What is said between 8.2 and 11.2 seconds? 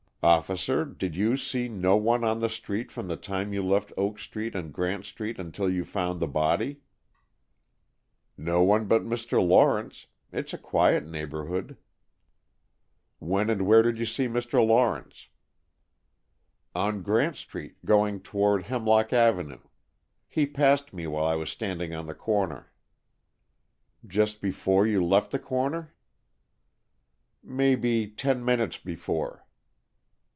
"No one but Mr. Lawrence. It is a quiet